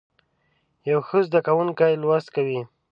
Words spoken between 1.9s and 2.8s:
لوست کوي.